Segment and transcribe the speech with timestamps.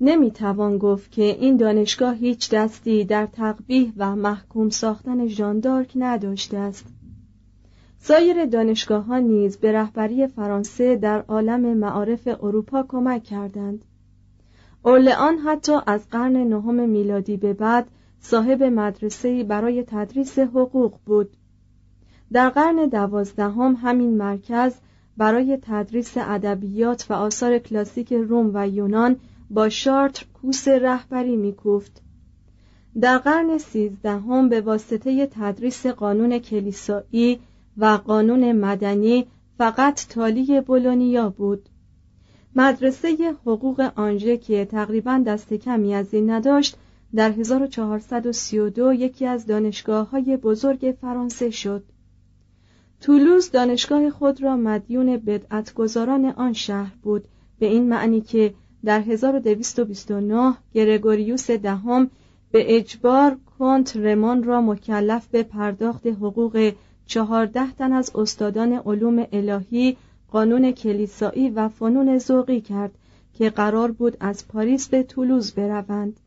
[0.00, 6.86] نمی‌توان گفت که این دانشگاه هیچ دستی در تقبیح و محکوم ساختن ژاندارک نداشته است.
[7.98, 13.84] سایر دانشگاه ها نیز به رهبری فرانسه در عالم معارف اروپا کمک کردند.
[14.82, 17.86] اورلئان حتی از قرن نهم میلادی به بعد
[18.20, 21.36] صاحب مدرسه‌ای برای تدریس حقوق بود.
[22.32, 24.74] در قرن دوازدهم همین مرکز
[25.16, 29.16] برای تدریس ادبیات و آثار کلاسیک روم و یونان
[29.50, 32.02] با شارتر کوس رهبری میکوفت
[33.00, 37.40] در قرن سیزدهم به واسطه تدریس قانون کلیسایی
[37.76, 39.26] و قانون مدنی
[39.58, 41.68] فقط تالی بولونیا بود.
[42.56, 46.76] مدرسه حقوق آنژه که تقریبا دست کمی از این نداشت
[47.14, 51.84] در 1432 یکی از دانشگاه های بزرگ فرانسه شد.
[53.00, 57.28] تولوز دانشگاه خود را مدیون بدعتگذاران آن شهر بود
[57.58, 58.54] به این معنی که
[58.86, 62.10] در 1229 گرگوریوس دهم
[62.52, 66.72] به اجبار کنت رمان را مکلف به پرداخت حقوق
[67.06, 69.96] چهارده تن از استادان علوم الهی
[70.30, 72.90] قانون کلیسایی و فنون ذوقی کرد
[73.34, 76.20] که قرار بود از پاریس به تولوز بروند.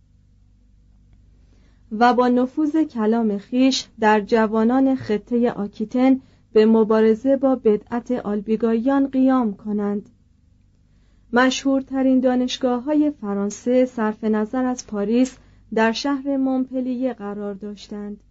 [1.92, 6.20] و با نفوذ کلام خیش در جوانان خطه آکیتن
[6.54, 10.10] به مبارزه با بدعت آلبیگایان قیام کنند.
[11.34, 15.38] مشهورترین دانشگاه های فرانسه صرف نظر از پاریس
[15.74, 18.24] در شهر مونپلیه قرار داشتند.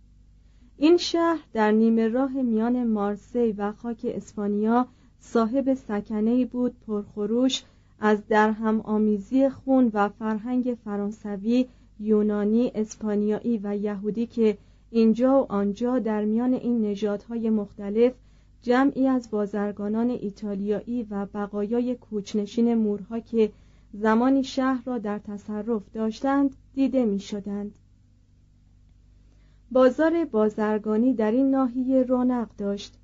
[0.77, 4.87] این شهر در نیمه راه میان مارسی و خاک اسپانیا
[5.21, 7.63] صاحب سکنه بود پرخروش
[8.01, 11.67] از درهم آمیزی خون و فرهنگ فرانسوی
[12.01, 14.59] یونانی اسپانیایی و یهودی که
[14.91, 18.13] اینجا و آنجا در میان این نژادهای مختلف
[18.63, 23.53] جمعی از بازرگانان ایتالیایی و بقایای کوچنشین مورها که
[23.93, 27.75] زمانی شهر را در تصرف داشتند دیده می شدند.
[29.71, 32.95] بازار بازرگانی در این ناحیه رونق داشت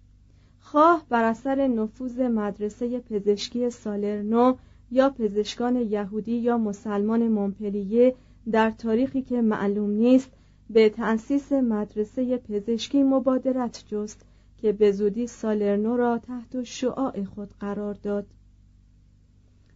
[0.61, 4.55] خواه بر اثر نفوذ مدرسه پزشکی سالرنو
[4.91, 8.15] یا پزشکان یهودی یا مسلمان مونپلیه
[8.51, 10.31] در تاریخی که معلوم نیست
[10.71, 14.25] به تأسیس مدرسه پزشکی مبادرت جست
[14.65, 18.27] که به زودی سالرنو را تحت شعاع خود قرار داد.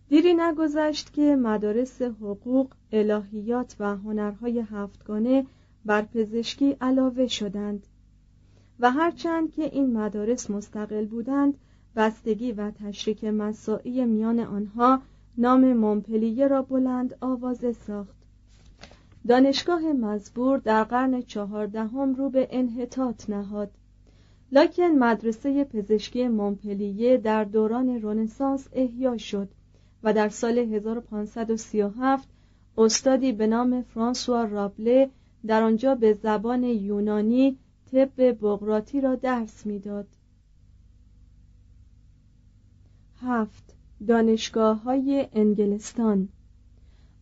[0.09, 5.47] دیری نگذشت که مدارس حقوق، الهیات و هنرهای هفتگانه
[5.85, 7.87] بر پزشکی علاوه شدند
[8.81, 11.55] و هرچند که این مدارس مستقل بودند
[11.97, 15.03] بستگی و تشریک مساعی میان آنها
[15.39, 18.17] نام مونپلیه را بلند آوازه ساخت.
[19.29, 23.71] دانشگاه مزبور در قرن چهاردهم رو به انحطاط نهاد.
[24.53, 29.49] لکن مدرسه پزشکی مونپلیه در دوران رنسانس احیا شد
[30.03, 32.29] و در سال 1537
[32.79, 35.11] استادی به نام فرانسوا رابله
[35.47, 37.59] در آنجا به زبان یونانی
[37.93, 40.07] طب بغراتی را درس می‌داد.
[43.21, 43.75] هفت
[44.07, 46.29] دانشگاه های انگلستان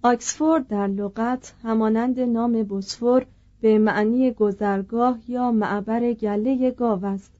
[0.03, 3.27] آکسفورد در لغت همانند نام بوسفور
[3.67, 7.33] به معنی گذرگاه یا معبر گله گاو است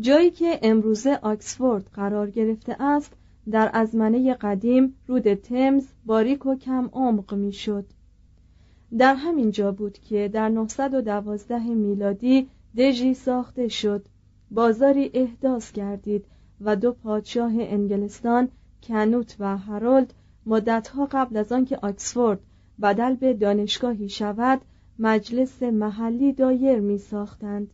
[0.00, 3.12] جایی که امروزه آکسفورد قرار گرفته است
[3.50, 7.84] در ازمنه قدیم رود تمز باریک و کم عمق می‌شد.
[8.98, 14.06] در همین جا بود که در 912 میلادی دژی ساخته شد
[14.50, 16.24] بازاری احداث گردید
[16.60, 18.48] و دو پادشاه انگلستان
[18.82, 20.14] کنوت و هرولد
[20.46, 22.40] مدتها قبل از آنکه آکسفورد
[22.82, 24.60] بدل به دانشگاهی شود
[24.98, 27.70] مجلس محلی دایر می ساختند.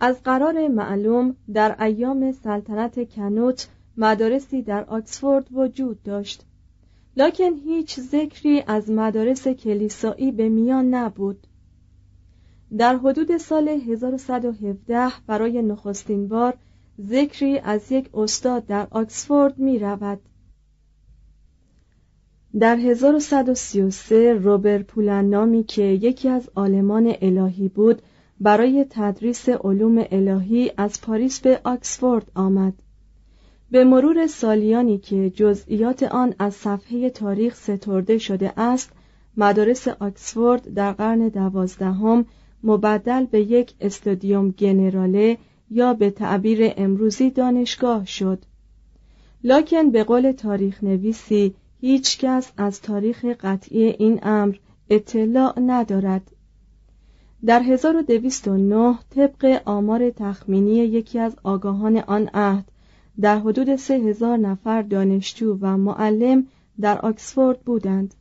[0.00, 6.44] از قرار معلوم در ایام سلطنت کنوت مدارسی در آکسفورد وجود داشت
[7.16, 11.46] لکن هیچ ذکری از مدارس کلیسایی به میان نبود
[12.76, 16.54] در حدود سال 1117 برای نخستین بار
[17.00, 20.20] ذکری از یک استاد در آکسفورد می رود.
[22.60, 28.02] در 1133 روبر پولن نامی که یکی از آلمان الهی بود
[28.40, 32.72] برای تدریس علوم الهی از پاریس به آکسفورد آمد.
[33.70, 38.92] به مرور سالیانی که جزئیات آن از صفحه تاریخ سترده شده است
[39.36, 42.26] مدارس آکسفورد در قرن دوازدهم
[42.64, 45.38] مبدل به یک استادیوم گنراله
[45.70, 48.38] یا به تعبیر امروزی دانشگاه شد.
[49.44, 54.56] لکن به قول تاریخ نویسی هیچ کس از تاریخ قطعی این امر
[54.90, 56.30] اطلاع ندارد
[57.46, 62.64] در 1209 طبق آمار تخمینی یکی از آگاهان آن عهد
[63.20, 66.46] در حدود سه هزار نفر دانشجو و معلم
[66.80, 68.14] در آکسفورد بودند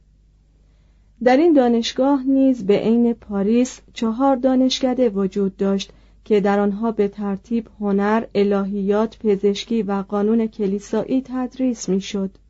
[1.24, 5.92] در این دانشگاه نیز به عین پاریس چهار دانشکده وجود داشت
[6.26, 12.43] که در آنها به ترتیب هنر، الهیات، پزشکی و قانون کلیسایی تدریس می‌شد.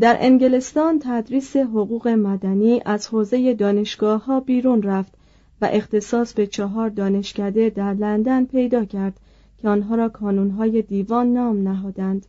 [0.00, 5.12] در انگلستان تدریس حقوق مدنی از حوزه دانشگاه ها بیرون رفت
[5.60, 9.20] و اختصاص به چهار دانشکده در لندن پیدا کرد
[9.58, 12.26] که آنها را کانونهای دیوان نام نهادند.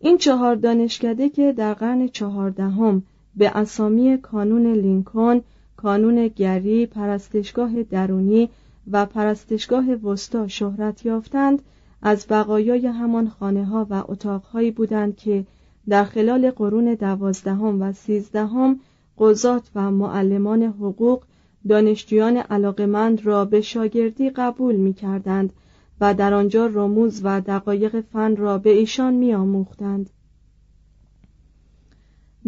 [0.00, 3.02] این چهار دانشکده که در قرن چهاردهم
[3.36, 5.40] به اسامی کانون لینکن،
[5.76, 8.48] کانون گری، پرستشگاه درونی
[8.90, 11.62] و پرستشگاه وستا شهرت یافتند
[12.02, 15.44] از بقایای همان خانه ها و اتاقهایی بودند که
[15.88, 18.80] در خلال قرون دوازدهم و سیزدهم
[19.18, 21.22] قضات و معلمان حقوق
[21.68, 25.52] دانشجویان علاقمند را به شاگردی قبول می کردند
[26.00, 30.10] و در آنجا رموز و دقایق فن را به ایشان می آموختند.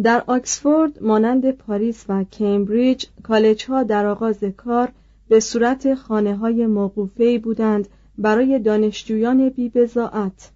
[0.03, 4.91] در آکسفورد مانند پاریس و کمبریج کالج ها در آغاز کار
[5.27, 10.51] به صورت خانه های موقوفه بودند برای دانشجویان بیبزاعت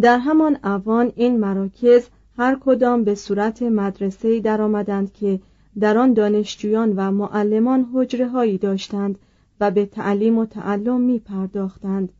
[0.00, 5.40] در همان اوان این مراکز هر کدام به صورت مدرسه درآمدند که
[5.80, 9.18] در آن دانشجویان و معلمان حجره هایی داشتند
[9.60, 12.12] و به تعلیم و تعلم می پرداختند.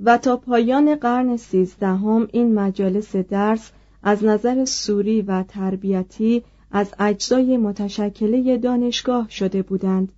[0.00, 3.70] و تا پایان قرن سیزدهم این مجالس درس
[4.02, 10.12] از نظر سوری و تربیتی از اجزای متشکله دانشگاه شده بودند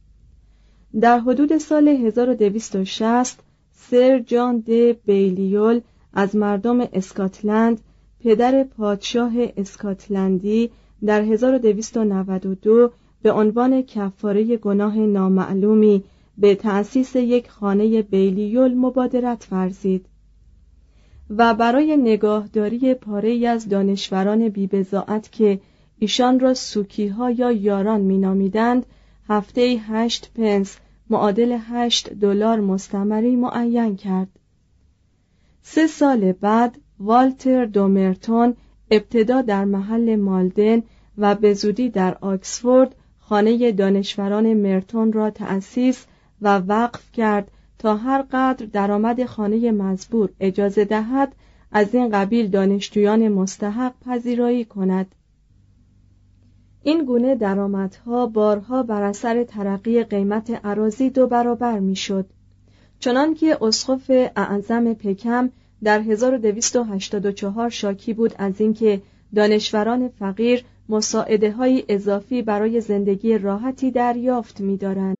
[1.00, 3.42] در حدود سال 1260
[3.88, 4.70] سر جان د
[5.06, 5.80] بیلیول
[6.12, 7.80] از مردم اسکاتلند
[8.20, 10.70] پدر پادشاه اسکاتلندی
[11.06, 12.90] در 1292
[13.22, 16.04] به عنوان کفاره گناه نامعلومی
[16.38, 20.06] به تأسیس یک خانه بیلیول مبادرت فرزید
[21.30, 25.60] و برای نگاهداری پاره از دانشوران بیبزاعت که
[25.98, 28.86] ایشان را سوکی ها یا یاران مینامیدند
[29.28, 30.76] هفته هشت پنس
[31.10, 34.28] معادل هشت دلار مستمری معین کرد.
[35.62, 38.56] سه سال بعد والتر دومرتون
[38.90, 40.82] ابتدا در محل مالدن
[41.18, 46.06] و به زودی در آکسفورد خانه دانشوران مرتون را تأسیس
[46.42, 51.34] و وقف کرد تا هر قدر درآمد خانه مزبور اجازه دهد
[51.72, 55.14] از این قبیل دانشجویان مستحق پذیرایی کند.
[56.82, 62.26] این گونه درآمدها بارها بر اثر ترقی قیمت عراضی دو برابر می‌شد
[63.00, 65.50] چنانکه اسقف اعظم پکم
[65.84, 69.02] در 1284 شاکی بود از اینکه
[69.34, 75.19] دانشوران فقیر مساعده های اضافی برای زندگی راحتی دریافت می‌دارند.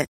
[0.01, 0.09] it.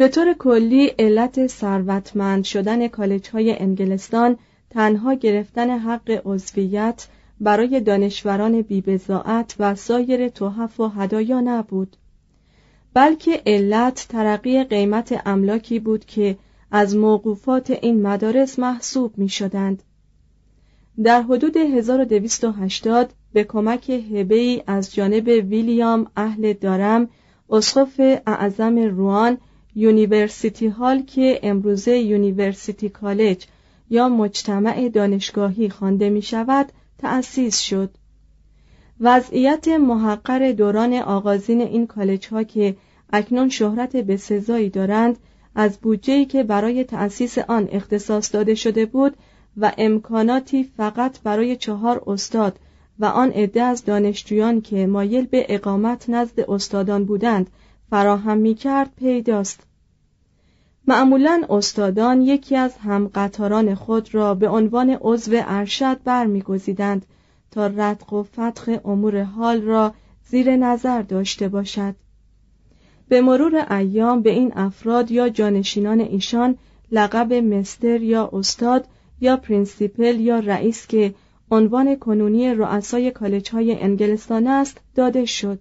[0.00, 4.36] به طور کلی علت ثروتمند شدن کالج های انگلستان
[4.70, 7.08] تنها گرفتن حق عضویت
[7.40, 11.96] برای دانشوران بیبزاعت و سایر توحف و هدایا نبود
[12.94, 16.36] بلکه علت ترقی قیمت املاکی بود که
[16.70, 19.82] از موقوفات این مدارس محسوب می شدند.
[21.02, 27.08] در حدود 1280 به کمک هبه از جانب ویلیام اهل دارم
[27.50, 29.38] اسقف اعظم روان
[29.74, 33.46] University Hall که امروزه University College
[33.90, 37.90] یا مجتمع دانشگاهی خوانده می شود تأسیس شد.
[39.00, 42.76] وضعیت محقر دوران آغازین این کالج ها که
[43.12, 45.18] اکنون شهرت بسزایی دارند
[45.54, 49.16] از بودجه‌ای که برای تأسیس آن اختصاص داده شده بود
[49.56, 52.58] و امکاناتی فقط برای چهار استاد
[52.98, 57.50] و آن عده از دانشجویان که مایل به اقامت نزد استادان بودند
[57.90, 59.60] فراهم می کرد پیداست.
[60.86, 67.06] معمولا استادان یکی از همقطاران خود را به عنوان عضو ارشد برمیگزیدند
[67.50, 69.94] تا ردق و فتح امور حال را
[70.28, 71.94] زیر نظر داشته باشد.
[73.08, 76.58] به مرور ایام به این افراد یا جانشینان ایشان
[76.92, 78.86] لقب master یا استاد
[79.20, 81.14] یا principal یا رئیس که
[81.50, 85.60] عنوان کنونی رؤسای کالج های انگلستان است داده شد.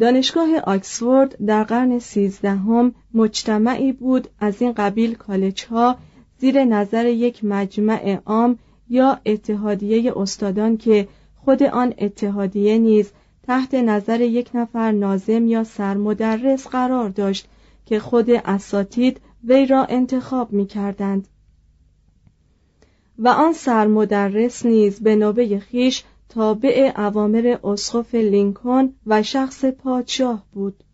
[0.00, 5.96] دانشگاه آکسفورد در قرن سیزدهم مجتمعی بود از این قبیل کالج ها
[6.38, 13.12] زیر نظر یک مجمع عام یا اتحادیه استادان که خود آن اتحادیه نیز
[13.46, 17.48] تحت نظر یک نفر نازم یا سرمدرس قرار داشت
[17.86, 21.28] که خود اساتید وی را انتخاب می کردند.
[23.18, 30.84] و آن سرمدرس نیز به نوبه خیش تابع اوامر اسقف لینکن و شخص پادشاه بود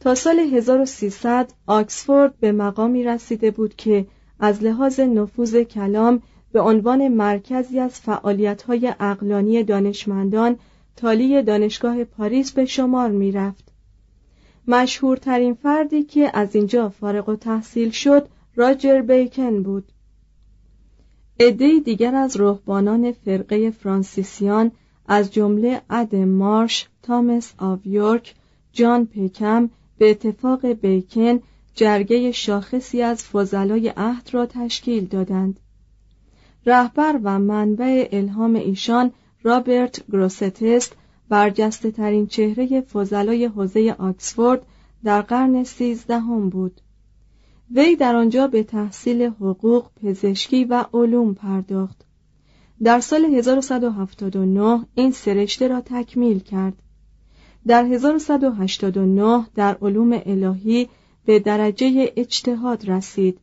[0.00, 4.06] تا سال 1300 آکسفورد به مقامی رسیده بود که
[4.40, 6.22] از لحاظ نفوذ کلام
[6.52, 10.58] به عنوان مرکزی از فعالیت‌های اقلانی دانشمندان
[10.96, 13.72] تالی دانشگاه پاریس به شمار می رفت.
[14.68, 19.92] مشهورترین فردی که از اینجا فارغ و تحصیل شد راجر بیکن بود.
[21.40, 24.72] عده دیگر از رهبانان فرقه فرانسیسیان
[25.06, 28.34] از جمله اد مارش، تامس آویورک،
[28.72, 31.40] جان پکم به اتفاق بیکن
[31.74, 35.60] جرگه شاخصی از فضلای عهد را تشکیل دادند.
[36.66, 40.96] رهبر و منبع الهام ایشان رابرت گروستست
[41.28, 44.62] برجسته ترین چهره فضلای حوزه آکسفورد
[45.04, 46.80] در قرن سیزدهم بود.
[47.74, 52.04] وی در آنجا به تحصیل حقوق، پزشکی و علوم پرداخت.
[52.82, 56.82] در سال 1179 این سرشته را تکمیل کرد.
[57.66, 60.88] در 1189 در علوم الهی
[61.24, 63.38] به درجه اجتهاد رسید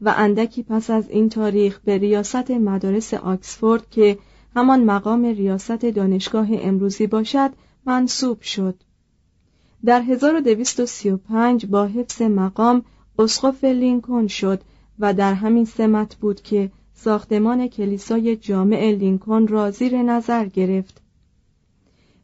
[0.00, 4.18] و اندکی پس از این تاریخ به ریاست مدارس آکسفورد که
[4.56, 7.50] همان مقام ریاست دانشگاه امروزی باشد
[7.86, 8.74] منصوب شد.
[9.84, 12.82] در 1235 با حفظ مقام
[13.18, 14.60] اسقف لینکن شد
[14.98, 21.00] و در همین سمت بود که ساختمان کلیسای جامع لینکن را زیر نظر گرفت.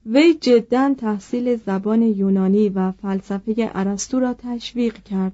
[0.07, 5.33] وی جدا تحصیل زبان یونانی و فلسفه ارسطو را تشویق کرد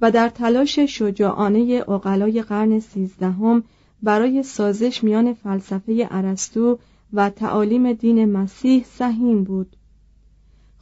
[0.00, 3.64] و در تلاش شجاعانه اقلای قرن سیزدهم
[4.02, 6.78] برای سازش میان فلسفه ارسطو
[7.12, 9.76] و تعالیم دین مسیح سهیم بود.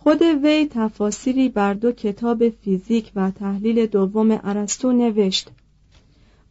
[0.05, 5.51] خود وی تفاسیری بر دو کتاب فیزیک و تحلیل دوم ارسطو نوشت.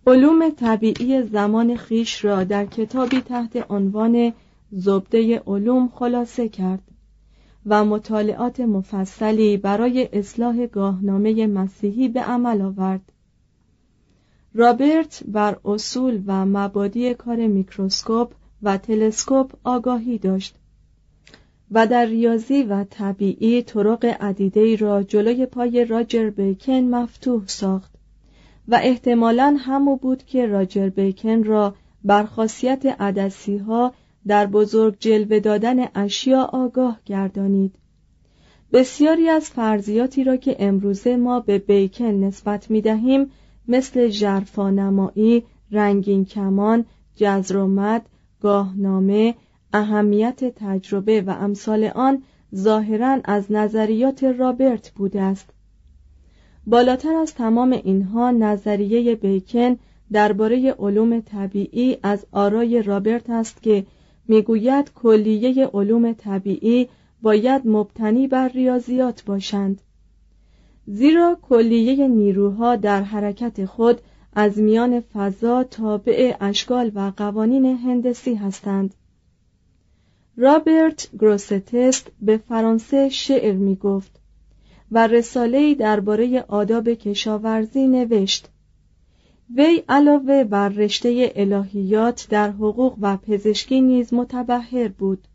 [0.08, 4.34] علوم طبیعی زمان خیش را در کتابی تحت عنوان
[4.72, 6.82] زبده علوم خلاصه کرد
[7.66, 13.12] و مطالعات مفصلی برای اصلاح گاهنامه مسیحی به عمل آورد.
[14.54, 18.32] رابرت بر اصول و مبادی کار میکروسکوپ
[18.64, 20.56] و تلسکوپ آگاهی داشت.
[21.72, 27.94] و در ریاضی و طبیعی طرق عدیده را جلوی پای راجر بیکن مفتوح ساخت
[28.68, 33.94] و احتمالا همو بود که راجر بیکن را بر خاصیت عدسی ها
[34.28, 37.76] در بزرگ جلوه دادن اشیا آگاه گردانید.
[38.74, 43.32] بسیاری از فرضیاتی را که امروزه ما به بیکن نسبت می دهیم
[43.68, 48.06] مثل جرفانمایی، رنگین کمان، جزرومت،
[48.42, 49.36] گاهنامه،
[49.74, 52.24] اهمیت تجربه و امثال آن
[52.56, 55.50] ظاهرا از نظریات رابرت بوده است.
[56.68, 59.78] بالاتر از تمام اینها نظریه بیکن
[60.12, 63.86] درباره علوم طبیعی از آرای رابرت است که
[64.28, 66.90] می‌گوید کلیه علوم طبیعی
[67.22, 69.82] باید مبتنی بر ریاضیات باشند.
[70.86, 74.02] زیرا کلیه نیروها در حرکت خود
[74.34, 78.96] از میان فضا تابع اشکال و قوانین هندسی هستند.
[80.38, 84.20] رابرت گروستست به فرانسه شعر می گفت
[84.92, 88.50] و رساله‌ای درباره آداب کشاورزی نوشت.
[89.56, 95.28] وی علاوه بر رشته الهیات در حقوق و پزشکی نیز متبهر بود.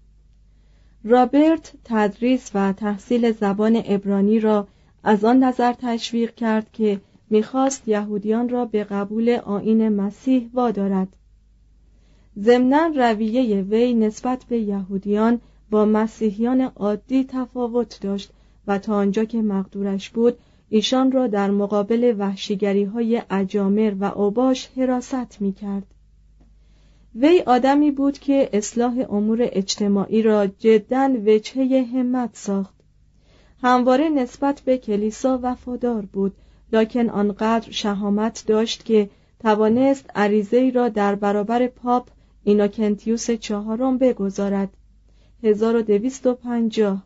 [1.05, 4.69] رابرت تدریس و تحصیل زبان عبرانی را
[5.05, 11.09] از آن نظر تشویق کرد که می‌خواست یهودیان را به قبول آین مسیح وادارد.
[12.41, 18.31] ضمنا رویه وی نسبت به یهودیان با مسیحیان عادی تفاوت داشت
[18.67, 24.69] و تا آنجا که مقدورش بود ایشان را در مقابل وحشیگری های اجامر و اوباش
[24.77, 25.87] حراست می کرد.
[27.15, 32.75] وی آدمی بود که اصلاح امور اجتماعی را جدا وجهه همت ساخت
[33.63, 36.33] همواره نسبت به کلیسا وفادار بود
[36.73, 42.09] لکن آنقدر شهامت داشت که توانست عریضه را در برابر پاپ
[42.45, 44.69] اینوکنتیوس چهارم بگذارد.
[45.43, 47.03] 1250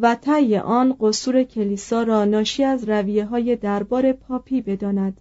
[0.00, 5.20] و طی آن قصور کلیسا را ناشی از رویه های دربار پاپی بداند.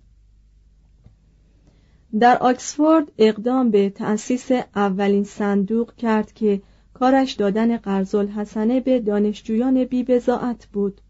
[2.19, 6.62] در آکسفورد اقدام به تأسیس اولین صندوق کرد که
[6.93, 11.02] کارش دادن قرض الحسنه به دانشجویان بیبزاعت بود.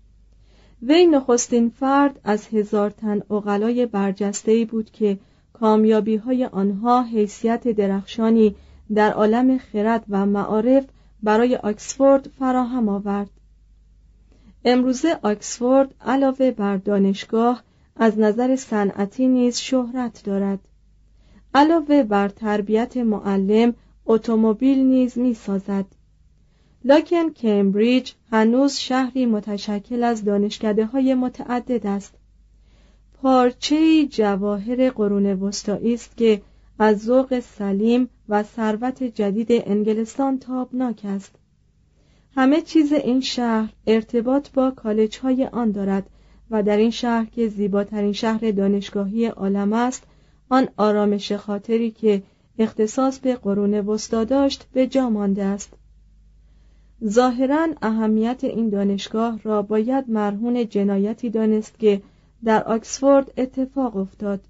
[0.82, 5.20] وی نخستین فرد از هزار تن اقلای برجسته بود که
[5.60, 8.56] کامیابی های آنها حیثیت درخشانی
[8.94, 10.86] در عالم خرد و معارف
[11.24, 13.30] برای آکسفورد فراهم آورد.
[14.66, 17.64] امروزه آکسفورد علاوه بر دانشگاه
[17.96, 20.60] از نظر صنعتی نیز شهرت دارد.
[21.54, 23.74] علاوه بر تربیت معلم
[24.06, 25.86] اتومبیل نیز می سازد
[26.86, 32.14] لکن کمبریج هنوز شهری متشکل از دانشکده های متعدد است.
[33.26, 36.42] پارچه جواهر قرون وسطایی است که
[36.80, 41.36] از ذوق سلیم و ثروت جدید انگلستان تابناک است.
[42.36, 46.10] همه چیز این شهر ارتباط با کالج های آن دارد
[46.52, 50.04] و در این شهر که زیباترین شهر دانشگاهی عالم است
[50.50, 52.24] آن آرامش خاطری که
[52.60, 55.74] اختصاص به قرون وسطا داشت به جا مانده است.
[57.06, 62.02] ظاهرا اهمیت این دانشگاه را باید مرهون جنایتی دانست که
[62.44, 64.42] در آکسفورد اتفاق افتاد.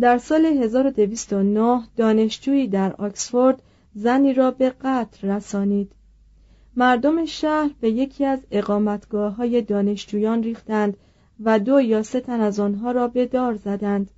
[0.00, 3.62] در سال 1209 دانشجویی در آکسفورد
[3.94, 5.92] زنی را به قتل رسانید.
[6.76, 10.96] مردم شهر به یکی از اقامتگاه های دانشجویان ریختند
[11.40, 14.10] و دو یا سه تن از آنها را به دار زدند.